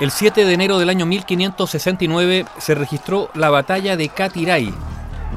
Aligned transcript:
El 0.00 0.12
7 0.12 0.44
de 0.44 0.54
enero 0.54 0.78
del 0.78 0.90
año 0.90 1.06
1569 1.06 2.44
se 2.58 2.76
registró 2.76 3.30
la 3.34 3.50
batalla 3.50 3.96
de 3.96 4.08
Catiray, 4.08 4.72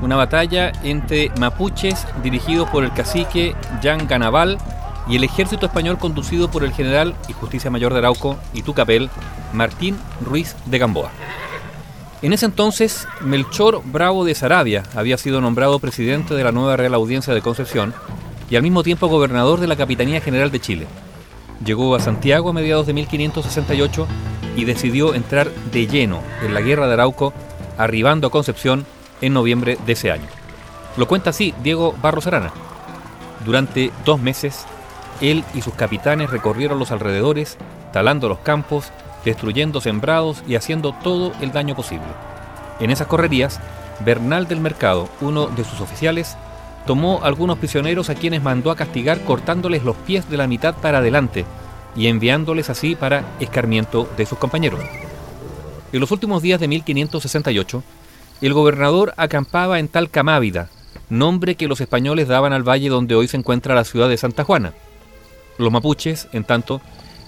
una 0.04 0.16
batalla 0.16 0.72
entre 0.84 1.32
mapuches 1.40 2.06
dirigidos 2.22 2.70
por 2.70 2.84
el 2.84 2.94
cacique 2.94 3.56
Jan 3.82 4.08
Ganaval 4.08 4.60
y 5.08 5.16
el 5.16 5.24
ejército 5.24 5.66
español 5.66 5.98
conducido 5.98 6.52
por 6.52 6.64
el 6.64 6.74
general 6.74 7.16
y 7.28 7.34
justicia 7.34 7.72
mayor 7.72 7.94
de 7.94 8.00
Arauco 8.00 8.38
y 8.54 8.62
Tucapel, 8.62 9.10
Martín 9.52 9.98
Ruiz 10.24 10.56
de 10.68 10.78
Gamboa. 10.78 11.10
En 12.22 12.32
ese 12.32 12.46
entonces, 12.46 13.08
Melchor 13.20 13.82
Bravo 13.84 14.26
de 14.26 14.36
Sarabia 14.36 14.84
había 14.96 15.18
sido 15.18 15.42
nombrado 15.42 15.80
presidente 15.80 16.36
de 16.36 16.44
la 16.44 16.52
nueva 16.52 16.78
Real 16.78 16.94
Audiencia 16.94 17.34
de 17.34 17.42
Concepción 17.42 17.96
y 18.48 18.58
al 18.58 18.62
mismo 18.62 18.84
tiempo 18.84 19.08
gobernador 19.08 19.60
de 19.60 19.66
la 19.66 19.76
Capitanía 19.76 20.22
General 20.22 20.52
de 20.52 20.60
Chile. 20.60 20.88
Llegó 21.66 21.96
a 21.96 22.00
Santiago 22.00 22.50
a 22.50 22.54
mediados 22.54 22.86
de 22.86 22.94
1568 22.94 24.08
y 24.56 24.66
decidió 24.66 25.14
entrar 25.14 25.50
de 25.72 25.88
lleno 25.88 26.22
en 26.44 26.54
la 26.54 26.62
guerra 26.62 26.88
de 26.88 26.94
Arauco, 26.94 27.34
arribando 27.78 28.28
a 28.28 28.32
Concepción 28.32 28.86
en 29.22 29.34
noviembre 29.34 29.78
de 29.86 29.94
ese 29.94 30.12
año. 30.12 30.28
Lo 30.98 31.08
cuenta 31.08 31.30
así 31.30 31.54
Diego 31.64 31.96
Barros 32.02 32.28
Arana. 32.28 32.52
Durante 33.46 33.92
dos 34.06 34.22
meses, 34.22 34.66
él 35.22 35.44
y 35.54 35.62
sus 35.62 35.74
capitanes 35.74 36.30
recorrieron 36.30 36.80
los 36.80 36.92
alrededores, 36.92 37.58
talando 37.94 38.28
los 38.28 38.40
campos, 38.40 38.92
destruyendo 39.24 39.82
sembrados 39.82 40.44
y 40.48 40.56
haciendo 40.56 40.94
todo 41.04 41.32
el 41.42 41.52
daño 41.52 41.76
posible. 41.76 42.08
En 42.80 42.90
esas 42.90 43.08
correrías, 43.08 43.60
Bernal 44.04 44.48
del 44.48 44.60
Mercado, 44.60 45.08
uno 45.22 45.48
de 45.48 45.64
sus 45.64 45.80
oficiales, 45.80 46.36
tomó 46.86 47.22
algunos 47.24 47.60
prisioneros 47.60 48.10
a 48.10 48.16
quienes 48.16 48.42
mandó 48.42 48.72
a 48.72 48.76
castigar 48.76 49.22
cortándoles 49.22 49.84
los 49.84 49.96
pies 49.96 50.30
de 50.30 50.38
la 50.38 50.48
mitad 50.48 50.74
para 50.76 50.98
adelante, 50.98 51.46
y 51.96 52.08
enviándoles 52.08 52.70
así 52.70 52.96
para 52.96 53.26
escarmiento 53.40 54.10
de 54.18 54.26
sus 54.26 54.38
compañeros. 54.38 54.80
En 55.92 56.00
los 56.00 56.12
últimos 56.12 56.42
días 56.42 56.60
de 56.60 56.68
1568, 56.68 57.84
el 58.42 58.54
gobernador 58.54 59.14
acampaba 59.18 59.78
en 59.80 59.88
Talcamávida, 59.88 60.70
nombre 61.10 61.56
que 61.56 61.68
los 61.68 61.82
españoles 61.82 62.28
daban 62.28 62.54
al 62.54 62.68
valle 62.68 62.90
donde 62.90 63.16
hoy 63.16 63.28
se 63.28 63.38
encuentra 63.38 63.76
la 63.76 63.84
ciudad 63.84 64.10
de 64.10 64.18
Santa 64.18 64.44
Juana. 64.44 64.74
Los 65.58 65.72
mapuches, 65.72 66.28
en 66.32 66.44
tanto, 66.44 66.82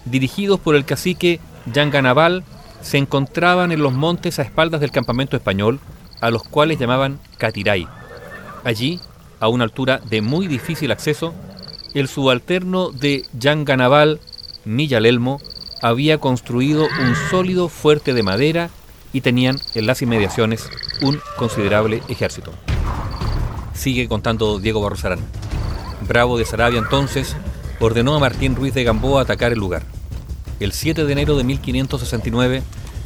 dirigidos 0.06 0.60
por 0.60 0.76
el 0.76 0.86
cacique 0.86 1.40
Yanganaval, 1.72 2.44
se 2.82 2.98
encontraban 2.98 3.72
en 3.72 3.82
los 3.82 3.94
montes 3.94 4.40
a 4.40 4.44
espaldas 4.44 4.82
del 4.82 4.92
campamento 4.92 5.38
español, 5.38 5.80
a 6.22 6.32
los 6.32 6.44
cuales 6.44 6.80
llamaban 6.80 7.20
Catiray. 7.38 7.88
Allí, 8.64 9.00
a 9.40 9.50
una 9.50 9.66
altura 9.66 10.00
de 10.10 10.22
muy 10.22 10.48
difícil 10.48 10.92
acceso, 10.92 11.34
el 11.94 12.08
subalterno 12.08 12.92
de 12.92 13.24
Yanganaval 13.38 14.20
Elmo 14.66 15.42
había 15.82 16.18
construido 16.18 16.84
un 16.84 17.16
sólido 17.30 17.70
fuerte 17.70 18.14
de 18.14 18.24
madera 18.24 18.70
y 19.12 19.22
tenían 19.22 19.58
en 19.76 19.86
las 19.86 20.02
inmediaciones 20.02 20.70
un 21.02 21.20
considerable 21.38 22.02
ejército. 22.08 22.52
Sigue 23.74 24.08
contando 24.08 24.60
Diego 24.60 24.82
Barrosarán. 24.82 25.20
Bravo 26.08 26.38
de 26.38 26.46
Sarabia 26.46 26.80
entonces 26.80 27.36
ordenó 27.80 28.16
a 28.16 28.20
Martín 28.20 28.56
Ruiz 28.56 28.74
de 28.74 28.84
Gamboa 28.84 29.22
atacar 29.22 29.52
el 29.52 29.60
lugar. 29.60 29.84
El 30.60 30.72
7 30.72 31.06
de 31.06 31.12
enero 31.12 31.36
de 31.36 31.44
1569, 31.44 32.64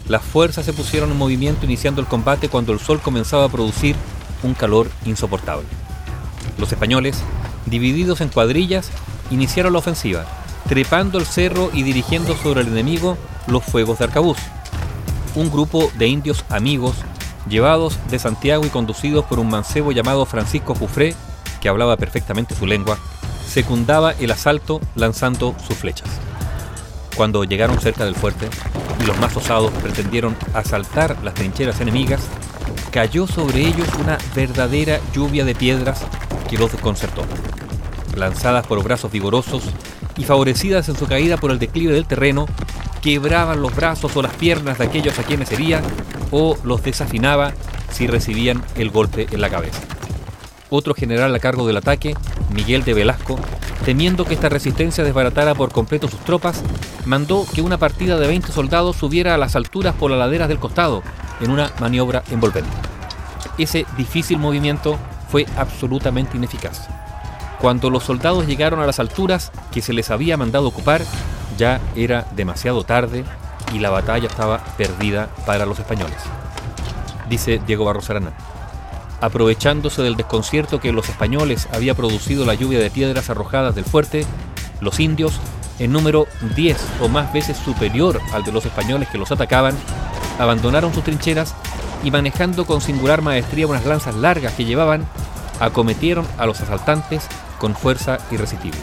las 0.08 0.22
fuerzas 0.22 0.66
se 0.66 0.74
pusieron 0.74 1.12
en 1.12 1.18
movimiento 1.18 1.66
iniciando 1.66 2.02
el 2.02 2.08
combate 2.08 2.50
cuando 2.50 2.74
el 2.74 2.80
sol 2.80 3.02
comenzaba 3.02 3.46
a 3.46 3.50
producir 3.50 3.96
un 4.44 4.54
calor 4.54 4.90
insoportable. 5.06 5.66
Los 6.58 6.72
españoles, 6.72 7.24
divididos 7.66 8.22
en 8.22 8.30
cuadrillas, 8.30 8.92
iniciaron 9.32 9.74
la 9.74 9.80
ofensiva, 9.80 10.26
trepando 10.68 11.18
el 11.18 11.26
cerro 11.26 11.70
y 11.74 11.84
dirigiendo 11.84 12.36
sobre 12.36 12.62
el 12.62 12.68
enemigo 12.68 13.18
los 13.48 13.64
fuegos 13.64 14.00
de 14.00 14.06
arcabuz. 14.06 14.38
Un 15.36 15.50
grupo 15.50 15.92
de 15.98 16.08
indios 16.08 16.44
amigos, 16.50 16.96
llevados 17.48 17.98
de 18.10 18.20
Santiago 18.20 18.66
y 18.66 18.70
conducidos 18.70 19.26
por 19.26 19.40
un 19.40 19.50
mancebo 19.50 19.92
llamado 19.92 20.26
Francisco 20.26 20.76
Jufré, 20.76 21.16
que 21.62 21.70
hablaba 21.70 21.98
perfectamente 21.98 22.56
su 22.56 22.66
lengua, 22.66 22.98
secundaba 23.48 24.12
el 24.14 24.32
asalto 24.32 24.82
lanzando 24.96 25.56
sus 25.66 25.78
flechas. 25.78 26.10
Cuando 27.16 27.44
llegaron 27.46 27.80
cerca 27.80 28.06
del 28.06 28.16
fuerte 28.16 28.50
y 29.02 29.06
los 29.06 29.18
más 29.20 29.36
osados 29.36 29.72
pretendieron 29.82 30.36
asaltar 30.54 31.18
las 31.24 31.34
trincheras 31.34 31.80
enemigas, 31.80 32.22
cayó 32.92 33.26
sobre 33.26 33.62
ellos 33.62 33.88
una 34.00 34.18
verdadera 34.36 35.00
lluvia 35.14 35.46
de 35.46 35.56
piedras 35.56 36.02
que 36.50 36.58
los 36.58 36.72
desconcertó. 36.72 37.24
Lanzadas 38.16 38.68
por 38.68 38.84
brazos 38.84 39.12
vigorosos, 39.12 39.64
y 40.18 40.24
favorecidas 40.24 40.90
en 40.90 40.96
su 40.96 41.06
caída 41.08 41.38
por 41.38 41.52
el 41.52 41.60
declive 41.60 41.94
del 41.94 42.06
terreno, 42.06 42.48
quebraban 43.02 43.62
los 43.62 43.76
brazos 43.76 44.16
o 44.16 44.22
las 44.22 44.34
piernas 44.36 44.78
de 44.78 44.86
aquellos 44.86 45.18
a 45.20 45.24
quienes 45.24 45.52
hería 45.52 45.82
o 46.32 46.58
los 46.64 46.84
desafinaba 46.84 47.54
si 47.92 48.08
recibían 48.08 48.64
el 48.76 48.90
golpe 48.90 49.28
en 49.32 49.42
la 49.42 49.50
cabeza. 49.50 49.82
Otro 50.70 50.94
general 50.94 51.34
a 51.34 51.40
cargo 51.40 51.66
del 51.66 51.78
ataque, 51.78 52.16
Miguel 52.54 52.84
de 52.84 52.94
Velasco, 52.94 53.40
temiendo 53.86 54.26
que 54.26 54.34
esta 54.34 54.50
resistencia 54.50 55.04
desbaratara 55.04 55.56
por 55.56 55.72
completo 55.72 56.10
sus 56.10 56.20
tropas, 56.22 56.62
mandó 57.06 57.46
que 57.54 57.62
una 57.62 57.78
partida 57.78 58.20
de 58.20 58.28
20 58.28 58.52
soldados 58.52 58.98
subiera 58.98 59.34
a 59.34 59.38
las 59.38 59.56
alturas 59.56 59.96
por 59.96 60.12
las 60.12 60.20
laderas 60.20 60.50
del 60.50 60.60
costado 60.60 61.04
en 61.40 61.52
una 61.52 61.72
maniobra 61.80 62.24
envolvente. 62.30 62.70
Ese 63.58 63.86
difícil 63.96 64.40
movimiento 64.40 64.98
fue 65.30 65.46
absolutamente 65.56 66.36
ineficaz. 66.36 66.90
Cuando 67.60 67.90
los 67.90 68.04
soldados 68.04 68.46
llegaron 68.46 68.80
a 68.80 68.86
las 68.86 69.00
alturas 69.00 69.52
que 69.72 69.82
se 69.82 69.94
les 69.94 70.12
había 70.12 70.38
mandado 70.38 70.68
ocupar, 70.68 71.02
ya 71.58 71.82
era 71.96 72.28
demasiado 72.36 72.84
tarde 72.84 73.26
y 73.74 73.80
la 73.80 73.90
batalla 73.90 74.28
estaba 74.28 74.60
perdida 74.78 75.30
para 75.46 75.66
los 75.66 75.80
españoles. 75.80 76.18
Dice 77.30 77.60
Diego 77.66 77.86
Barros. 77.86 78.10
Aprovechándose 79.20 80.04
del 80.04 80.16
desconcierto 80.16 80.80
que 80.80 80.94
los 80.94 81.10
españoles 81.10 81.68
había 81.74 81.96
producido 81.96 82.46
la 82.46 82.54
lluvia 82.54 82.80
de 82.80 82.92
piedras 82.92 83.30
arrojadas 83.32 83.74
del 83.74 83.86
fuerte, 83.86 84.26
los 84.80 85.00
indios, 85.00 85.40
en 85.80 85.92
número 85.92 86.28
10 86.56 86.78
o 87.02 87.08
más 87.08 87.34
veces 87.34 87.58
superior 87.58 88.22
al 88.34 88.44
de 88.44 88.52
los 88.52 88.66
españoles 88.66 89.10
que 89.10 89.18
los 89.18 89.32
atacaban, 89.32 89.76
abandonaron 90.38 90.94
sus 90.94 91.04
trincheras 91.04 91.56
y 92.04 92.12
manejando 92.12 92.66
con 92.66 92.82
singular 92.82 93.24
maestría 93.24 93.66
unas 93.66 93.86
lanzas 93.88 94.14
largas 94.14 94.54
que 94.54 94.66
llevaban, 94.66 95.08
acometieron 95.60 96.28
a 96.38 96.46
los 96.46 96.62
asaltantes 96.62 97.28
con 97.58 97.76
fuerza 97.76 98.18
irresistible. 98.32 98.80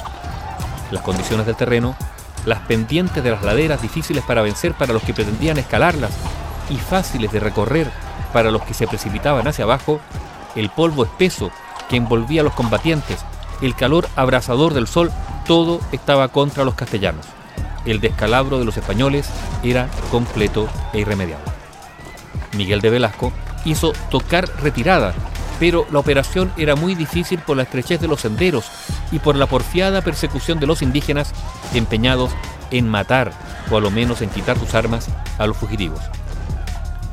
Las 0.90 1.02
condiciones 1.02 1.46
del 1.46 1.56
terreno, 1.56 1.96
las 2.44 2.60
pendientes 2.60 3.22
de 3.24 3.30
las 3.30 3.42
laderas 3.42 3.80
difíciles 3.82 4.24
para 4.24 4.42
vencer 4.42 4.74
para 4.74 4.92
los 4.92 5.02
que 5.02 5.14
pretendían 5.14 5.58
escalarlas 5.58 6.12
y 6.70 6.76
fáciles 6.76 7.32
de 7.32 7.40
recorrer 7.40 7.90
para 8.32 8.50
los 8.50 8.62
que 8.62 8.74
se 8.74 8.86
precipitaban 8.86 9.46
hacia 9.46 9.64
abajo, 9.64 10.00
el 10.56 10.70
polvo 10.70 11.04
espeso 11.04 11.50
que 11.88 11.96
envolvía 11.96 12.40
a 12.40 12.44
los 12.44 12.54
combatientes, 12.54 13.24
el 13.62 13.74
calor 13.74 14.08
abrasador 14.16 14.74
del 14.74 14.86
sol, 14.86 15.10
todo 15.46 15.80
estaba 15.92 16.28
contra 16.28 16.64
los 16.64 16.74
castellanos. 16.74 17.26
El 17.84 18.00
descalabro 18.00 18.58
de 18.58 18.64
los 18.64 18.76
españoles 18.76 19.28
era 19.62 19.88
completo 20.10 20.68
e 20.92 21.00
irremediable. 21.00 21.52
Miguel 22.56 22.80
de 22.80 22.90
Velasco 22.90 23.32
hizo 23.64 23.92
tocar 24.10 24.48
retirada 24.62 25.14
pero 25.58 25.86
la 25.92 25.98
operación 25.98 26.52
era 26.56 26.76
muy 26.76 26.94
difícil 26.94 27.38
por 27.40 27.56
la 27.56 27.62
estrechez 27.62 28.00
de 28.00 28.08
los 28.08 28.20
senderos 28.20 28.66
y 29.12 29.18
por 29.18 29.36
la 29.36 29.46
porfiada 29.46 30.02
persecución 30.02 30.60
de 30.60 30.66
los 30.66 30.82
indígenas 30.82 31.32
empeñados 31.72 32.32
en 32.70 32.88
matar 32.88 33.32
o 33.70 33.76
a 33.76 33.80
lo 33.80 33.90
menos 33.90 34.22
en 34.22 34.30
quitar 34.30 34.58
sus 34.58 34.74
armas 34.74 35.08
a 35.38 35.46
los 35.46 35.56
fugitivos. 35.56 36.00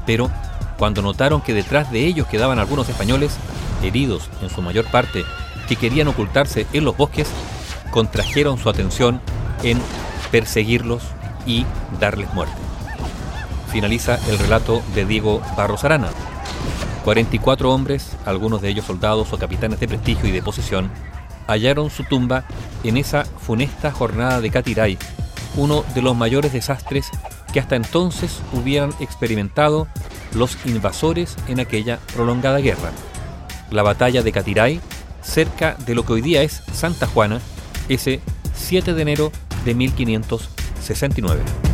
Pero 0.05 0.29
cuando 0.77 1.01
notaron 1.01 1.41
que 1.41 1.53
detrás 1.53 1.91
de 1.91 2.05
ellos 2.05 2.27
quedaban 2.27 2.59
algunos 2.59 2.89
españoles, 2.89 3.37
heridos 3.83 4.29
en 4.41 4.49
su 4.49 4.61
mayor 4.61 4.85
parte, 4.85 5.23
que 5.67 5.75
querían 5.75 6.07
ocultarse 6.07 6.65
en 6.73 6.85
los 6.85 6.97
bosques, 6.97 7.27
contrajeron 7.91 8.57
su 8.57 8.69
atención 8.69 9.21
en 9.63 9.79
perseguirlos 10.31 11.03
y 11.45 11.65
darles 11.99 12.33
muerte. 12.33 12.55
Finaliza 13.71 14.17
el 14.27 14.39
relato 14.39 14.81
de 14.95 15.05
Diego 15.05 15.41
Barros 15.55 15.83
Arana, 15.83 16.09
44 17.03 17.71
hombres, 17.71 18.15
algunos 18.25 18.61
de 18.61 18.69
ellos 18.69 18.85
soldados 18.85 19.33
o 19.33 19.37
capitanes 19.37 19.79
de 19.79 19.87
prestigio 19.87 20.29
y 20.29 20.31
de 20.31 20.41
posición, 20.41 20.89
hallaron 21.47 21.89
su 21.89 22.03
tumba 22.03 22.45
en 22.83 22.97
esa 22.97 23.25
funesta 23.25 23.91
jornada 23.91 24.41
de 24.41 24.51
Catiray, 24.51 24.97
uno 25.55 25.83
de 25.95 26.01
los 26.01 26.15
mayores 26.15 26.53
desastres 26.53 27.09
que 27.51 27.59
hasta 27.59 27.75
entonces 27.75 28.41
hubieran 28.53 28.93
experimentado 28.99 29.87
los 30.33 30.57
invasores 30.65 31.35
en 31.47 31.59
aquella 31.59 31.99
prolongada 32.13 32.59
guerra. 32.59 32.91
La 33.69 33.83
batalla 33.83 34.23
de 34.23 34.31
Catiray, 34.31 34.79
cerca 35.21 35.75
de 35.85 35.95
lo 35.95 36.05
que 36.05 36.13
hoy 36.13 36.21
día 36.21 36.43
es 36.43 36.61
Santa 36.73 37.07
Juana, 37.07 37.41
ese 37.89 38.21
7 38.55 38.93
de 38.93 39.01
enero 39.01 39.31
de 39.65 39.75
1569. 39.75 41.70